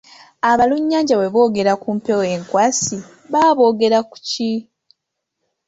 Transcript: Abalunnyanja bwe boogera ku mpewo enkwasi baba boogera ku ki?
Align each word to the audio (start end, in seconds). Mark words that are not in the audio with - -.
Abalunnyanja 0.49 1.13
bwe 1.17 1.31
boogera 1.33 1.73
ku 1.81 1.89
mpewo 1.97 2.23
enkwasi 2.35 2.97
baba 3.31 3.51
boogera 3.59 3.99
ku 4.09 4.17
ki? 4.29 4.51